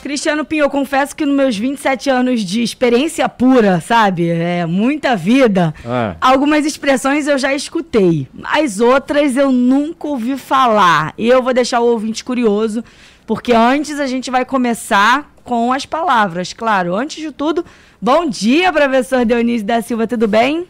[0.00, 4.28] Cristiano Pinho, eu confesso que nos meus 27 anos de experiência pura, sabe?
[4.28, 5.74] É muita vida.
[5.84, 6.16] Ah.
[6.20, 11.12] Algumas expressões eu já escutei, as outras eu nunca ouvi falar.
[11.16, 12.82] E eu vou deixar o ouvinte curioso,
[13.26, 16.94] porque antes a gente vai começar com as palavras, claro.
[16.94, 17.64] Antes de tudo,
[18.00, 20.66] bom dia, professor Dionísio da Silva, tudo bem?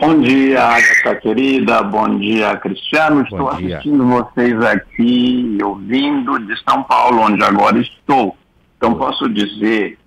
[0.00, 1.82] Bom dia, Agatha querida.
[1.82, 3.22] Bom dia, Cristiano.
[3.22, 8.36] Estou assistindo vocês aqui, ouvindo de São Paulo, onde agora estou.
[8.76, 9.98] Então, posso dizer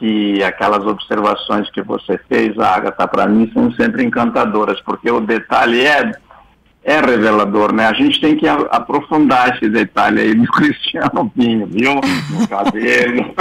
[0.00, 5.86] que aquelas observações que você fez, Agatha, para mim são sempre encantadoras, porque o detalhe
[5.86, 6.10] é,
[6.86, 7.86] é revelador, né?
[7.86, 11.94] A gente tem que aprofundar esse detalhe aí do Cristiano Pinho, viu?
[12.30, 13.34] No cabelo.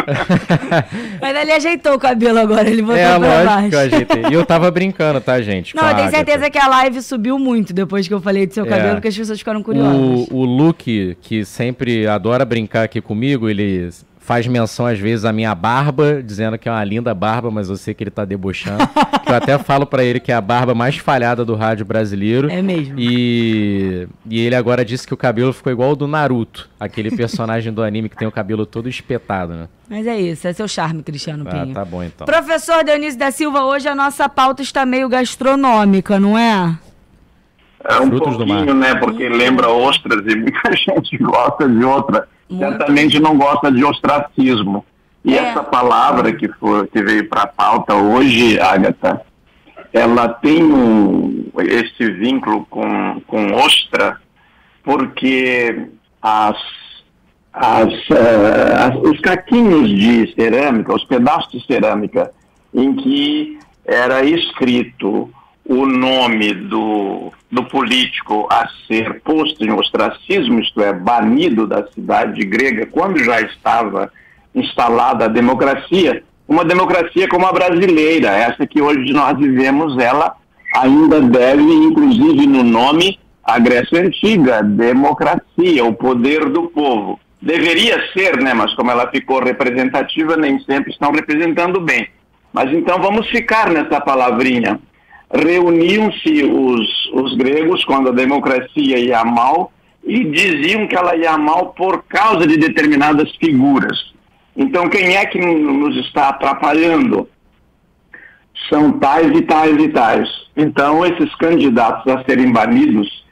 [1.21, 3.69] Mas ele ajeitou o cabelo agora, ele botou É, pra lógico baixo.
[3.69, 4.23] que eu ajeitei.
[4.29, 5.75] E eu tava brincando, tá, gente?
[5.75, 6.17] Não, eu tenho Agatha.
[6.25, 8.69] certeza que a live subiu muito depois que eu falei do seu É.
[8.69, 10.27] cabelo, porque as pessoas ficaram curiosas.
[10.31, 13.89] O, o Luke, que sempre adora brincar aqui comigo, ele
[14.23, 17.75] faz menção às vezes à minha barba, dizendo que é uma linda barba, mas eu
[17.75, 18.83] sei que ele tá debochando.
[19.23, 22.49] Que eu até falo pra ele que é a barba mais falhada do rádio brasileiro.
[22.51, 22.99] É mesmo.
[22.99, 27.71] E, e ele agora disse que o cabelo ficou igual ao do Naruto, aquele personagem
[27.71, 29.69] do anime que tem o cabelo todo espetado, né?
[29.89, 31.73] Mas é isso, é seu charme, Cristiano Ah, Pinho.
[31.73, 32.25] tá bom então.
[32.25, 36.77] Professor Dionísio da Silva, hoje a nossa pauta está meio gastronômica, não é?
[37.85, 38.95] É um Frutos do pouquinho, né?
[38.95, 42.27] Porque lembra ostras e muita gente gosta de outra.
[42.53, 42.69] Muito.
[42.77, 44.85] Certamente não gosta de ostracismo.
[45.25, 45.37] E É.
[45.37, 49.21] essa palavra que, foi, que veio para a pauta hoje, Agatha,
[49.93, 54.17] ela tem um, esse vínculo com, com ostra,
[54.83, 55.87] porque
[56.21, 56.57] as,
[57.53, 62.31] as, eh, as- os caquinhos de cerâmica, os pedaços de cerâmica,
[62.73, 65.29] em que era escrito
[65.65, 72.43] o nome do, do político a ser posto em ostracismo, isto é, banido da cidade
[72.45, 74.11] grega, quando já estava
[74.53, 80.35] instalada a democracia, uma democracia como a brasileira, essa que hoje nós vivemos, ela
[80.75, 87.19] ainda deve, inclusive no nome, a Grécia Antiga, democracia, o poder do povo.
[87.41, 88.53] Deveria ser, né?
[88.53, 92.07] Mas como ela ficou representativa, nem sempre estão representando bem.
[92.53, 94.79] Mas então vamos ficar nessa palavrinha.
[95.33, 99.71] Reuniam-se os, os gregos quando a democracia ia mal
[100.03, 104.13] e diziam que ela ia mal por causa de determinadas figuras.
[104.55, 107.27] Então, quem é que nos está atrapalhando?
[108.69, 110.29] São tais e tais e tais.
[110.55, 113.25] Então, esses candidatos a serem banidos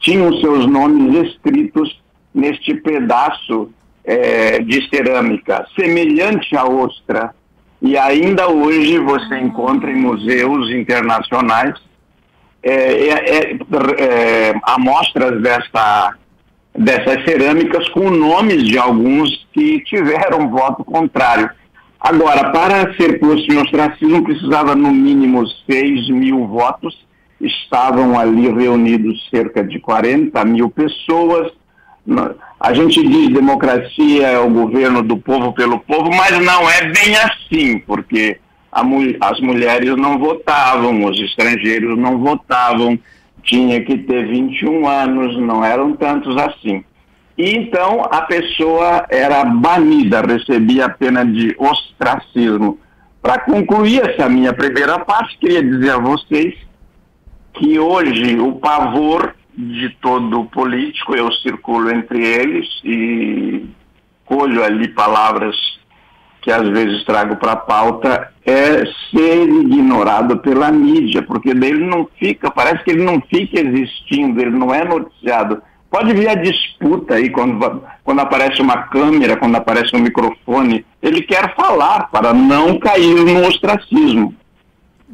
[0.00, 2.02] tinham seus nomes escritos
[2.34, 3.70] neste pedaço
[4.04, 7.34] eh, de cerâmica, semelhante à ostra.
[7.86, 11.74] E ainda hoje você encontra em museus internacionais
[12.62, 13.58] eh, eh,
[13.98, 16.14] eh, amostras dessa,
[16.74, 21.50] dessas cerâmicas com nomes de alguns que tiveram voto contrário.
[22.00, 27.06] Agora, para ser posto em ostracismo, precisava no mínimo 6 mil votos.
[27.38, 31.52] Estavam ali reunidos cerca de 40 mil pessoas.
[32.60, 37.16] A gente diz democracia é o governo do povo pelo povo, mas não é bem
[37.16, 38.38] assim, porque
[38.70, 42.98] as mulheres não votavam, os estrangeiros não votavam,
[43.42, 46.84] tinha que ter 21 anos, não eram tantos assim.
[47.36, 52.78] E então a pessoa era banida, recebia a pena de ostracismo.
[53.20, 56.54] Para concluir essa minha primeira parte, queria dizer a vocês
[57.54, 63.66] que hoje o pavor de todo político, eu circulo entre eles e
[64.24, 65.56] colho ali palavras
[66.44, 71.86] que às vezes trago para a pauta, é ser ignorado pela mídia, porque daí ele
[71.86, 75.62] não fica, parece que ele não fica existindo, ele não é noticiado.
[75.90, 81.22] Pode vir a disputa aí quando, quando aparece uma câmera, quando aparece um microfone, ele
[81.22, 84.34] quer falar para não cair no ostracismo.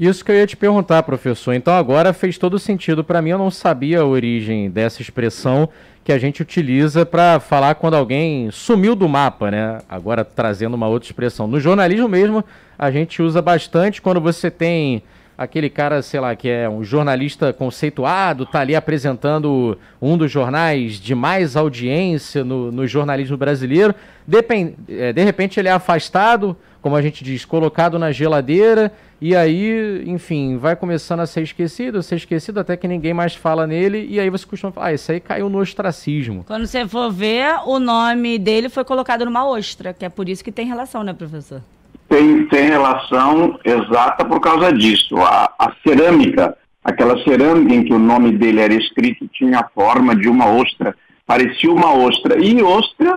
[0.00, 1.52] Isso que eu ia te perguntar, professor.
[1.52, 3.32] Então agora fez todo sentido para mim.
[3.32, 5.68] Eu não sabia a origem dessa expressão
[6.02, 9.82] que a gente utiliza para falar quando alguém sumiu do mapa, né?
[9.86, 11.46] Agora trazendo uma outra expressão.
[11.46, 12.42] No jornalismo mesmo,
[12.78, 15.02] a gente usa bastante quando você tem
[15.40, 21.00] aquele cara, sei lá, que é um jornalista conceituado, tá ali apresentando um dos jornais
[21.00, 23.94] de mais audiência no, no jornalismo brasileiro.
[24.26, 29.34] Depend, é, de repente ele é afastado, como a gente diz, colocado na geladeira, e
[29.34, 33.66] aí, enfim, vai começando a ser esquecido, a ser esquecido até que ninguém mais fala
[33.66, 36.44] nele, e aí você costuma falar, ah, isso aí caiu no ostracismo.
[36.46, 40.44] Quando você for ver, o nome dele foi colocado numa ostra, que é por isso
[40.44, 41.62] que tem relação, né, professor?
[42.10, 45.16] Tem, tem relação exata por causa disso.
[45.16, 50.16] A, a cerâmica, aquela cerâmica em que o nome dele era escrito, tinha a forma
[50.16, 52.36] de uma ostra, parecia uma ostra.
[52.44, 53.16] E ostra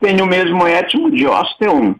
[0.00, 1.94] tem o mesmo étimo de osteum,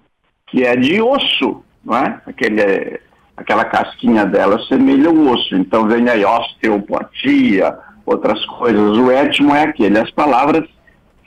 [0.48, 2.20] que é de osso, não é?
[2.26, 3.00] Aquele,
[3.36, 5.54] aquela casquinha dela semelha o osso.
[5.54, 8.98] Então vem aí osteopatia, outras coisas.
[8.98, 9.96] O étimo é aquele.
[9.96, 10.68] As palavras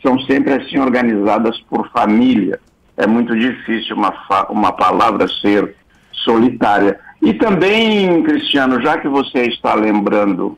[0.06, 2.60] são sempre assim organizadas por família
[2.98, 4.14] é muito difícil uma,
[4.50, 5.76] uma palavra ser
[6.12, 7.00] solitária.
[7.22, 10.58] E também, Cristiano, já que você está lembrando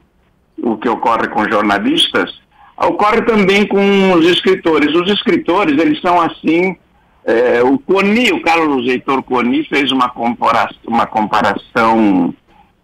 [0.57, 2.39] o que ocorre com jornalistas,
[2.77, 4.93] ocorre também com os escritores.
[4.93, 6.75] Os escritores, eles são assim,
[7.25, 12.33] é, o Coni, o Carlos Heitor Coni fez uma comparação, uma comparação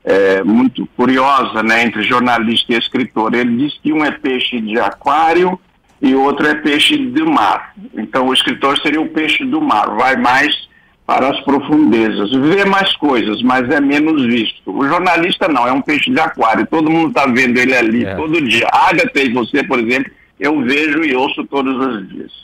[0.04, 3.34] é, muito curiosa né, entre jornalista e escritor.
[3.34, 5.60] Ele diz que um é peixe de aquário
[6.02, 7.74] e outro é peixe do mar.
[7.94, 10.68] Então o escritor seria o peixe do mar, vai mais
[11.06, 14.62] para as profundezas, vê mais coisas, mas é menos visto.
[14.66, 18.16] O jornalista não, é um peixe de aquário, todo mundo está vendo ele ali é.
[18.16, 18.68] todo dia.
[18.72, 22.44] Agatha e você, por exemplo, eu vejo e ouço todos os dias.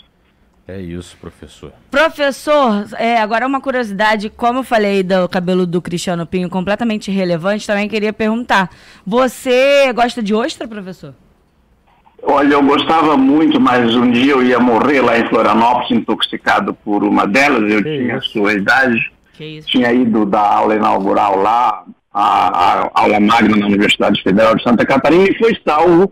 [0.68, 1.74] É isso, professor.
[1.90, 7.66] Professor, é, agora uma curiosidade, como eu falei do cabelo do Cristiano Pinho completamente relevante,
[7.66, 8.69] também queria perguntar.
[9.04, 11.16] Você gosta de ostra, professor?
[12.24, 17.04] Olha, eu gostava muito, mas um dia eu ia morrer lá em Florianópolis, intoxicado por
[17.04, 17.71] uma delas.
[17.71, 18.31] Eu que tinha isso?
[18.31, 19.12] sua idade,
[19.66, 21.83] tinha ido dar aula inaugural lá,
[22.13, 26.12] a, a, aula magna na Universidade Federal de Santa Catarina, e foi salvo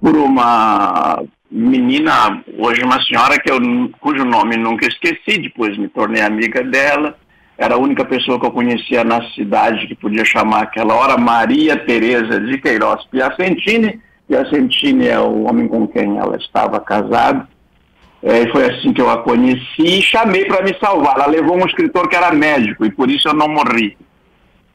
[0.00, 3.58] por uma menina, hoje uma senhora que eu,
[4.00, 7.16] cujo nome nunca esqueci, depois me tornei amiga dela.
[7.58, 11.74] Era a única pessoa que eu conhecia na cidade que podia chamar aquela hora Maria
[11.76, 13.98] Tereza de Queiroz Piacentini
[14.28, 17.48] e a Santini é o homem com quem ela estava casada.
[18.22, 21.16] É, foi assim que eu a conheci e chamei para me salvar.
[21.16, 23.96] Ela levou um escritor que era médico e por isso eu não morri.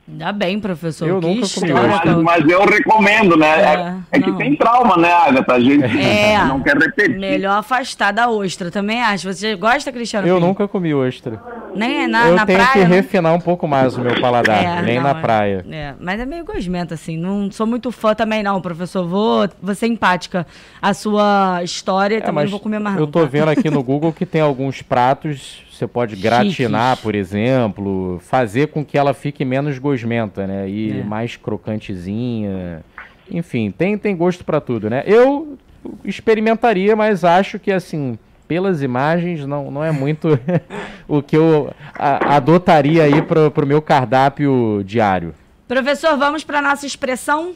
[0.07, 1.07] Ainda bem, professor.
[1.07, 3.48] Eu que nunca história, mas, mas, eu recomendo, né?
[3.48, 3.74] É,
[4.12, 5.53] é, é que tem trauma, né, Agatha?
[5.53, 7.18] A gente é, não quer repetir.
[7.18, 9.31] Melhor afastar da ostra, também acho.
[9.31, 10.27] Você gosta, Cristiano?
[10.27, 10.48] Eu Pinho?
[10.48, 11.42] nunca comi ostra.
[11.75, 12.95] Nem na, eu na tenho praia, que né?
[12.95, 15.21] refinar um pouco mais o meu paladar, é, nem não, na é.
[15.21, 15.65] praia.
[15.69, 17.18] É, mas é meio gosmento, assim.
[17.18, 19.07] Não sou muito fã também, não, professor.
[19.07, 20.45] Vou, vou ser empática.
[20.81, 22.97] A sua história é, também não vou comer mais.
[22.97, 23.25] Eu tô tá?
[23.25, 27.03] vendo aqui no Google que tem alguns pratos você pode gratinar, Chiques.
[27.03, 30.69] por exemplo, fazer com que ela fique menos gosmenta, né?
[30.69, 31.03] E é.
[31.03, 32.83] mais crocantezinha.
[33.31, 35.03] Enfim, tem, tem gosto para tudo, né?
[35.07, 35.57] Eu
[36.06, 38.19] experimentaria, mas acho que assim,
[38.51, 40.38] pelas imagens, não, não é muito
[41.07, 45.33] o que eu a, adotaria aí para o meu cardápio diário.
[45.69, 47.53] Professor, vamos para nossa expressão?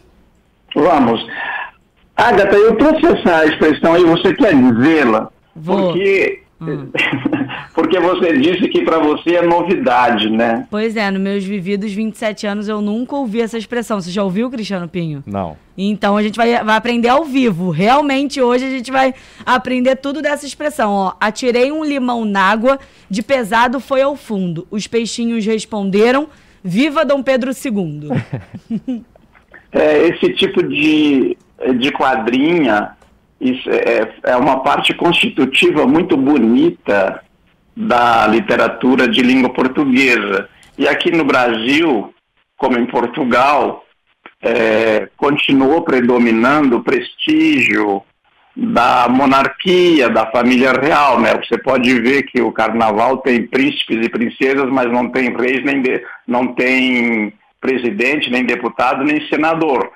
[0.73, 1.19] Vamos.
[2.15, 5.29] Agatha, eu trouxe essa expressão aí, você quer dizê-la?
[5.65, 6.89] Porque Hum.
[7.75, 10.65] Porque você disse que para você é novidade, né?
[10.71, 13.99] Pois é, nos meus vividos 27 anos eu nunca ouvi essa expressão.
[13.99, 15.21] Você já ouviu, Cristiano Pinho?
[15.27, 15.57] Não.
[15.77, 17.71] Então a gente vai, vai aprender ao vivo.
[17.71, 19.13] Realmente hoje a gente vai
[19.45, 20.89] aprender tudo dessa expressão.
[20.89, 22.79] Ó, atirei um limão na água,
[23.09, 24.65] de pesado foi ao fundo.
[24.71, 26.29] Os peixinhos responderam:
[26.63, 29.03] Viva Dom Pedro II!
[29.73, 31.37] é, esse tipo de,
[31.77, 32.95] de quadrinha
[33.39, 37.21] isso é, é uma parte constitutiva muito bonita
[37.75, 40.49] da literatura de língua portuguesa.
[40.77, 42.13] E aqui no Brasil,
[42.57, 43.83] como em Portugal,
[44.41, 48.03] é, continuou predominando o prestígio
[48.55, 51.33] da monarquia, da família real, né?
[51.43, 55.81] Você pode ver que o carnaval tem príncipes e princesas, mas não tem reis, nem
[55.81, 59.91] de, não tem presidente, nem deputado, nem senador.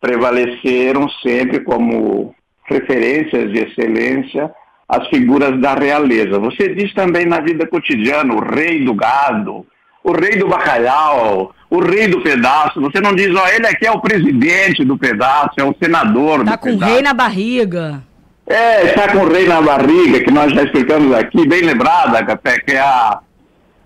[0.00, 2.34] Prevaleceram sempre como
[2.66, 4.52] referências de excelência
[4.92, 6.38] as figuras da realeza.
[6.38, 9.66] Você diz também na vida cotidiana o rei do gado,
[10.04, 12.78] o rei do bacalhau, o rei do pedaço.
[12.78, 16.56] Você não diz, ó, ele aqui é o presidente do pedaço, é o senador tá
[16.56, 16.68] do pedaço.
[16.68, 18.02] Está com o rei na barriga.
[18.46, 22.58] É, está com o rei na barriga, que nós já explicamos aqui, bem lembrada, até
[22.58, 23.20] que é a,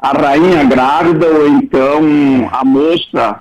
[0.01, 2.03] a rainha grávida ou então
[2.51, 3.41] a moça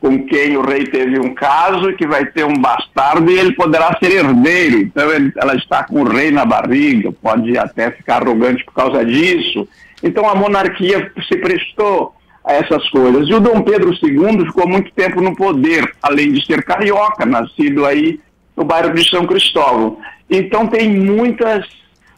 [0.00, 3.96] com quem o rei teve um caso, que vai ter um bastardo e ele poderá
[4.02, 4.78] ser herdeiro.
[4.78, 9.04] Então ele, ela está com o rei na barriga, pode até ficar arrogante por causa
[9.04, 9.68] disso.
[10.02, 13.28] Então a monarquia se prestou a essas coisas.
[13.28, 17.84] E o Dom Pedro II ficou muito tempo no poder, além de ser carioca, nascido
[17.84, 18.18] aí
[18.56, 19.98] no bairro de São Cristóvão.
[20.30, 21.66] Então tem muitas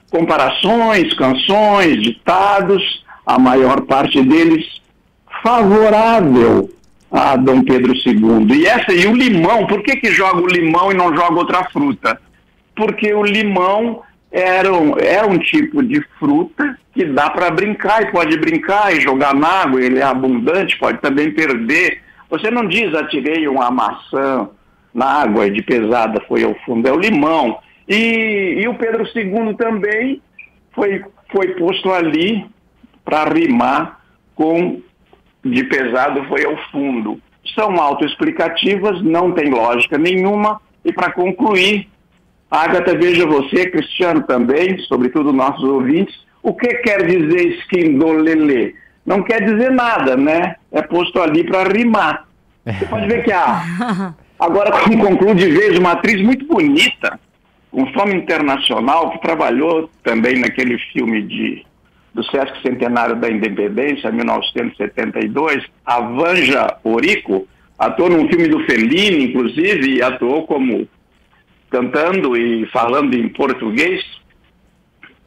[0.09, 4.81] comparações, canções, ditados, a maior parte deles
[5.43, 6.71] favorável
[7.13, 8.57] a Dom Pedro II.
[8.57, 11.65] E essa e o limão, por que, que joga o limão e não joga outra
[11.65, 12.19] fruta?
[12.75, 18.11] Porque o limão era um, era um tipo de fruta que dá para brincar e
[18.11, 22.01] pode brincar e jogar na água, ele é abundante, pode também perder.
[22.31, 24.49] Você não diz atirei uma maçã
[24.95, 27.59] na água de pesada foi ao fundo, é o limão.
[27.89, 30.23] E, e o Pedro II também
[30.73, 32.47] foi, foi posto ali
[33.05, 34.01] para rimar
[34.35, 34.81] com
[35.45, 37.21] de pesado foi ao fundo.
[37.55, 40.61] São autoexplicativas, não tem lógica nenhuma.
[40.85, 41.89] E para concluir,
[42.51, 48.75] Agatha, veja você, Cristiano também, sobretudo nossos ouvintes, o que quer dizer esquindolele?
[49.05, 50.57] Não quer dizer nada, né?
[50.71, 52.27] É posto ali para rimar.
[52.65, 54.15] Você pode ver que a.
[54.39, 57.19] Agora, como concluo de vez, uma atriz muito bonita,
[57.73, 61.65] um fome internacional, que trabalhou também naquele filme de,
[62.15, 67.47] do Sesc Centenário da Independência, 1972, a Vanja Orico,
[67.79, 70.87] atuou num filme do Fellini, inclusive, e atuou como
[71.71, 74.05] cantando e falando em português,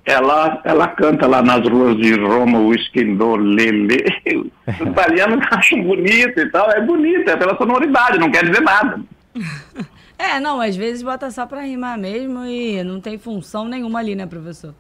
[0.06, 3.98] ela, ela canta lá nas ruas de Roma o esquindolele.
[4.68, 6.70] Os italianos acham bonito e tal.
[6.70, 9.02] É bonito, é pela sonoridade, não quer dizer nada.
[10.18, 14.16] É, não, às vezes bota só para rimar mesmo e não tem função nenhuma ali,
[14.16, 14.74] né, professor?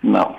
[0.00, 0.36] Não.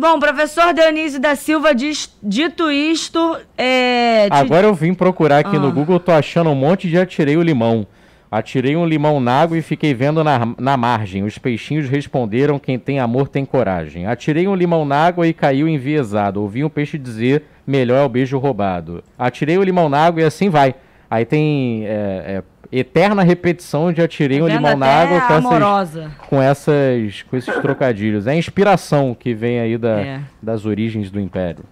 [0.00, 3.36] Bom, professor Dionísio da Silva, diz, dito isto.
[3.54, 4.32] É, te...
[4.32, 5.60] Agora eu vim procurar aqui ah.
[5.60, 7.86] no Google, tô achando um monte de atirei o limão.
[8.30, 11.22] Atirei um limão na água e fiquei vendo na, na margem.
[11.22, 14.06] Os peixinhos responderam: quem tem amor tem coragem.
[14.06, 16.40] Atirei um limão na água e caiu enviesado.
[16.40, 19.04] Ouvi um peixe dizer: melhor é o beijo roubado.
[19.18, 20.76] Atirei o limão na água e assim vai.
[21.10, 21.90] Aí tem é,
[22.38, 22.42] é,
[22.72, 27.54] eterna repetição de atirei tá um limão na água com essas, com essas, com esses
[27.56, 28.26] trocadilhos.
[28.26, 30.20] É a inspiração que vem aí da, é.
[30.40, 31.64] das origens do Império.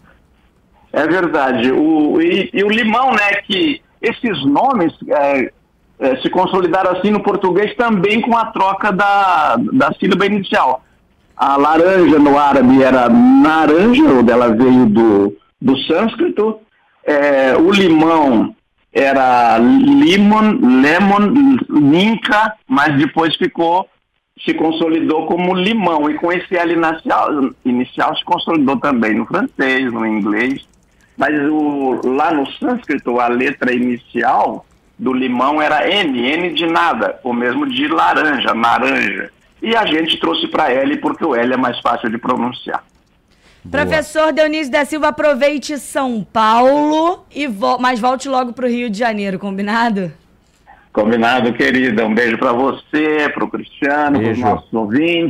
[0.92, 1.70] É verdade.
[1.70, 5.52] O, e, e o limão, né, que esses nomes é,
[6.00, 10.82] é, se consolidaram assim no português também com a troca da, da sílaba inicial.
[11.36, 16.58] A laranja no árabe era naranja, ou dela veio do, do sânscrito.
[17.04, 18.54] É, o limão
[18.92, 23.88] era limon, lemon, ninca, mas depois ficou,
[24.44, 26.10] se consolidou como limão.
[26.10, 27.28] E com esse L inicial,
[27.64, 30.66] inicial se consolidou também no francês, no inglês.
[31.16, 34.64] Mas o, lá no sânscrito, a letra inicial
[34.98, 39.30] do limão era N, N de nada, o mesmo de laranja, naranja.
[39.60, 42.84] E a gente trouxe para L porque o L é mais fácil de pronunciar.
[43.68, 43.84] Boa.
[43.84, 48.88] Professor Dionísio da Silva, aproveite São Paulo, e vo mas volte logo para o Rio
[48.88, 50.10] de Janeiro, combinado?
[50.90, 52.06] Combinado, querida.
[52.06, 55.26] Um beijo para você, para o Cristiano, para os nossos ouvintes.